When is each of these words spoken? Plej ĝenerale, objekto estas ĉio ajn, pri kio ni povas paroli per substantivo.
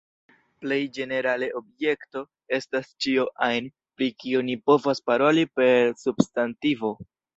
Plej 0.61 0.77
ĝenerale, 0.97 1.49
objekto 1.59 2.23
estas 2.59 2.89
ĉio 3.07 3.25
ajn, 3.49 3.69
pri 3.99 4.07
kio 4.25 4.41
ni 4.49 4.57
povas 4.71 5.07
paroli 5.11 5.45
per 5.59 5.95
substantivo. 6.07 6.93